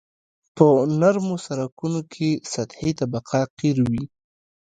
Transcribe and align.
په 0.55 0.67
نرمو 0.99 1.35
سرکونو 1.45 2.01
کې 2.13 2.29
سطحي 2.53 2.91
طبقه 2.99 3.39
قیر 3.57 3.77
وي 3.91 4.05